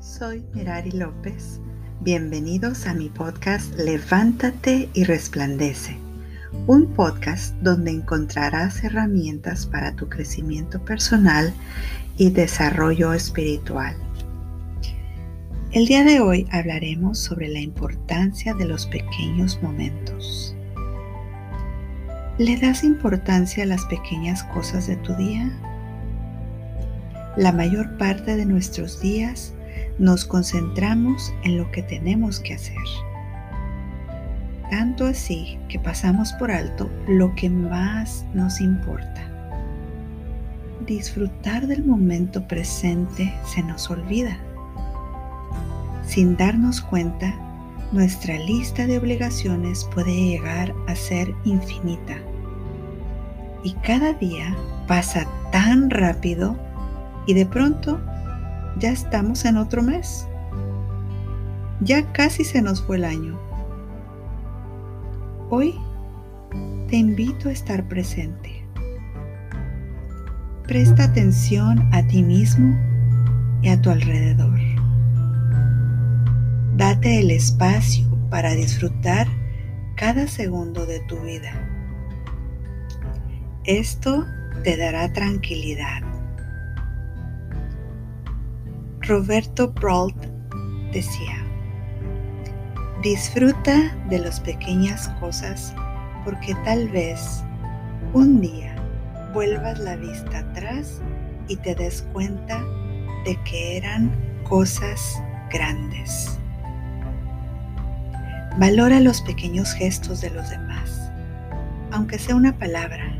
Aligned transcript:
Soy 0.00 0.44
Merari 0.54 0.92
López. 0.92 1.60
Bienvenidos 2.00 2.86
a 2.86 2.94
mi 2.94 3.08
podcast 3.08 3.74
Levántate 3.76 4.88
y 4.94 5.04
Resplandece, 5.04 5.96
un 6.66 6.92
podcast 6.94 7.54
donde 7.56 7.90
encontrarás 7.90 8.84
herramientas 8.84 9.66
para 9.66 9.96
tu 9.96 10.08
crecimiento 10.08 10.84
personal 10.84 11.52
y 12.16 12.30
desarrollo 12.30 13.12
espiritual. 13.12 13.96
El 15.72 15.86
día 15.86 16.04
de 16.04 16.20
hoy 16.20 16.46
hablaremos 16.52 17.18
sobre 17.18 17.48
la 17.48 17.60
importancia 17.60 18.54
de 18.54 18.66
los 18.66 18.86
pequeños 18.86 19.62
momentos. 19.62 20.54
¿Le 22.38 22.56
das 22.58 22.84
importancia 22.84 23.64
a 23.64 23.66
las 23.66 23.84
pequeñas 23.86 24.44
cosas 24.44 24.86
de 24.86 24.96
tu 24.96 25.14
día? 25.14 25.50
La 27.36 27.50
mayor 27.50 27.96
parte 27.96 28.36
de 28.36 28.44
nuestros 28.44 29.00
días 29.00 29.54
nos 29.98 30.26
concentramos 30.26 31.32
en 31.44 31.56
lo 31.56 31.70
que 31.70 31.82
tenemos 31.82 32.40
que 32.40 32.52
hacer. 32.52 32.76
Tanto 34.70 35.06
así 35.06 35.58
que 35.70 35.78
pasamos 35.78 36.34
por 36.34 36.50
alto 36.50 36.90
lo 37.08 37.34
que 37.34 37.48
más 37.48 38.26
nos 38.34 38.60
importa. 38.60 39.22
Disfrutar 40.86 41.66
del 41.66 41.84
momento 41.84 42.46
presente 42.46 43.32
se 43.46 43.62
nos 43.62 43.88
olvida. 43.88 44.36
Sin 46.04 46.36
darnos 46.36 46.82
cuenta, 46.82 47.34
nuestra 47.92 48.36
lista 48.36 48.86
de 48.86 48.98
obligaciones 48.98 49.88
puede 49.94 50.14
llegar 50.14 50.74
a 50.86 50.94
ser 50.94 51.34
infinita. 51.44 52.16
Y 53.64 53.72
cada 53.84 54.12
día 54.12 54.54
pasa 54.86 55.26
tan 55.50 55.88
rápido 55.88 56.58
y 57.26 57.34
de 57.34 57.46
pronto 57.46 58.00
ya 58.78 58.90
estamos 58.90 59.44
en 59.44 59.56
otro 59.56 59.82
mes. 59.82 60.26
Ya 61.80 62.12
casi 62.12 62.44
se 62.44 62.62
nos 62.62 62.82
fue 62.82 62.96
el 62.96 63.04
año. 63.04 63.38
Hoy 65.50 65.74
te 66.88 66.96
invito 66.96 67.48
a 67.48 67.52
estar 67.52 67.86
presente. 67.88 68.64
Presta 70.66 71.04
atención 71.04 71.88
a 71.92 72.06
ti 72.06 72.22
mismo 72.22 72.76
y 73.62 73.68
a 73.68 73.80
tu 73.80 73.90
alrededor. 73.90 74.58
Date 76.76 77.20
el 77.20 77.30
espacio 77.30 78.06
para 78.30 78.54
disfrutar 78.54 79.26
cada 79.96 80.26
segundo 80.26 80.86
de 80.86 81.00
tu 81.00 81.20
vida. 81.20 81.52
Esto 83.64 84.24
te 84.64 84.76
dará 84.76 85.12
tranquilidad 85.12 86.11
Roberto 89.08 89.72
Brault 89.72 90.16
decía, 90.92 91.44
disfruta 93.02 93.92
de 94.08 94.20
las 94.20 94.38
pequeñas 94.38 95.08
cosas 95.18 95.74
porque 96.24 96.54
tal 96.64 96.88
vez 96.88 97.42
un 98.12 98.40
día 98.40 98.76
vuelvas 99.34 99.80
la 99.80 99.96
vista 99.96 100.38
atrás 100.38 101.02
y 101.48 101.56
te 101.56 101.74
des 101.74 102.02
cuenta 102.12 102.62
de 103.24 103.36
que 103.42 103.76
eran 103.76 104.12
cosas 104.48 105.20
grandes. 105.50 106.38
Valora 108.60 109.00
los 109.00 109.20
pequeños 109.22 109.72
gestos 109.72 110.20
de 110.20 110.30
los 110.30 110.48
demás, 110.48 111.10
aunque 111.90 112.20
sea 112.20 112.36
una 112.36 112.56
palabra, 112.56 113.12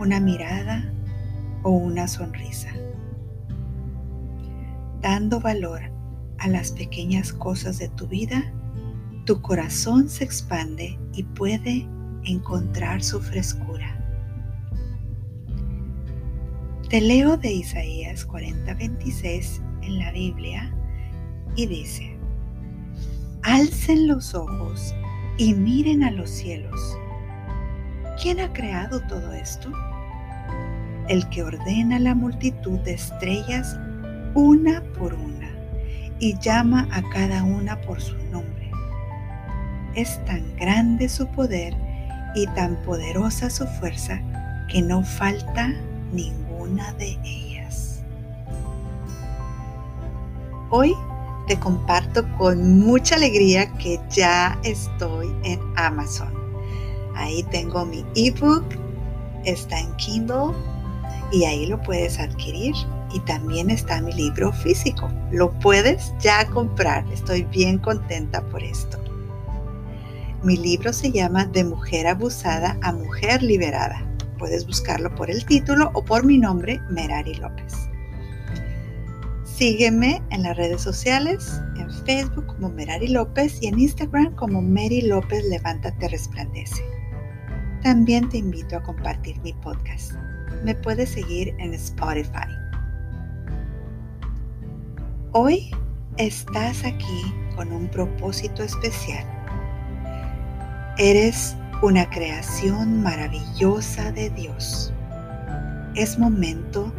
una 0.00 0.18
mirada 0.18 0.90
o 1.62 1.70
una 1.70 2.08
sonrisa 2.08 2.70
dando 5.00 5.40
valor 5.40 5.80
a 6.38 6.48
las 6.48 6.72
pequeñas 6.72 7.32
cosas 7.32 7.78
de 7.78 7.88
tu 7.90 8.06
vida, 8.06 8.52
tu 9.24 9.40
corazón 9.42 10.08
se 10.08 10.24
expande 10.24 10.98
y 11.12 11.22
puede 11.22 11.86
encontrar 12.24 13.02
su 13.02 13.20
frescura. 13.20 13.94
Te 16.88 17.00
leo 17.00 17.36
de 17.36 17.52
Isaías 17.52 18.26
40:26 18.26 19.60
en 19.82 19.98
la 19.98 20.10
Biblia 20.12 20.74
y 21.54 21.66
dice, 21.66 22.16
Alcen 23.42 24.08
los 24.08 24.34
ojos 24.34 24.94
y 25.36 25.54
miren 25.54 26.02
a 26.02 26.10
los 26.10 26.30
cielos. 26.30 26.80
¿Quién 28.20 28.40
ha 28.40 28.52
creado 28.52 29.00
todo 29.06 29.32
esto? 29.32 29.70
El 31.08 31.28
que 31.28 31.42
ordena 31.42 31.98
la 31.98 32.14
multitud 32.14 32.78
de 32.80 32.94
estrellas 32.94 33.78
una 34.38 34.84
por 34.96 35.14
una 35.14 35.50
y 36.20 36.38
llama 36.38 36.86
a 36.92 37.02
cada 37.10 37.42
una 37.42 37.80
por 37.80 38.00
su 38.00 38.16
nombre. 38.30 38.70
Es 39.96 40.24
tan 40.26 40.54
grande 40.54 41.08
su 41.08 41.26
poder 41.26 41.74
y 42.36 42.46
tan 42.54 42.76
poderosa 42.84 43.50
su 43.50 43.66
fuerza 43.66 44.20
que 44.68 44.80
no 44.80 45.02
falta 45.02 45.74
ninguna 46.12 46.92
de 46.92 47.18
ellas. 47.24 48.00
Hoy 50.70 50.94
te 51.48 51.58
comparto 51.58 52.24
con 52.36 52.78
mucha 52.78 53.16
alegría 53.16 53.68
que 53.78 53.98
ya 54.08 54.56
estoy 54.62 55.34
en 55.42 55.58
Amazon. 55.74 56.32
Ahí 57.16 57.42
tengo 57.50 57.84
mi 57.84 58.04
ebook, 58.14 58.64
está 59.44 59.80
en 59.80 59.92
Kindle 59.96 60.54
y 61.32 61.44
ahí 61.44 61.66
lo 61.66 61.80
puedes 61.82 62.18
adquirir 62.18 62.74
y 63.12 63.20
también 63.20 63.70
está 63.70 64.00
mi 64.00 64.12
libro 64.12 64.52
físico. 64.52 65.10
Lo 65.30 65.50
puedes 65.60 66.12
ya 66.20 66.46
comprar. 66.46 67.04
Estoy 67.12 67.42
bien 67.44 67.78
contenta 67.78 68.42
por 68.48 68.62
esto. 68.62 68.98
Mi 70.42 70.56
libro 70.56 70.92
se 70.92 71.10
llama 71.10 71.46
De 71.46 71.64
mujer 71.64 72.06
abusada 72.06 72.78
a 72.82 72.92
mujer 72.92 73.42
liberada. 73.42 74.04
Puedes 74.38 74.66
buscarlo 74.66 75.12
por 75.14 75.30
el 75.30 75.44
título 75.44 75.90
o 75.94 76.04
por 76.04 76.24
mi 76.24 76.38
nombre, 76.38 76.80
Merari 76.90 77.34
López. 77.34 77.74
Sígueme 79.44 80.22
en 80.30 80.44
las 80.44 80.56
redes 80.56 80.80
sociales, 80.80 81.60
en 81.76 81.90
Facebook 82.04 82.46
como 82.46 82.68
Merari 82.68 83.08
López 83.08 83.58
y 83.60 83.66
en 83.66 83.80
Instagram 83.80 84.36
como 84.36 84.62
Mary 84.62 85.00
López 85.00 85.44
Levántate 85.48 86.08
Resplandece. 86.08 86.84
También 87.82 88.28
te 88.28 88.38
invito 88.38 88.76
a 88.76 88.82
compartir 88.84 89.40
mi 89.40 89.52
podcast. 89.54 90.12
Me 90.64 90.74
puedes 90.74 91.10
seguir 91.10 91.54
en 91.58 91.74
Spotify. 91.74 92.48
Hoy 95.32 95.70
estás 96.16 96.84
aquí 96.84 97.34
con 97.54 97.72
un 97.72 97.88
propósito 97.88 98.62
especial. 98.62 99.24
Eres 100.98 101.56
una 101.82 102.08
creación 102.10 103.02
maravillosa 103.02 104.10
de 104.12 104.30
Dios. 104.30 104.92
Es 105.94 106.18
momento 106.18 106.92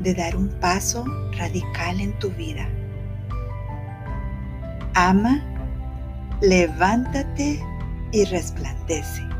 de 0.00 0.14
dar 0.14 0.36
un 0.36 0.48
paso 0.60 1.04
radical 1.38 2.00
en 2.00 2.18
tu 2.18 2.30
vida. 2.30 2.68
Ama, 4.94 5.42
levántate 6.40 7.62
y 8.12 8.24
resplandece. 8.24 9.35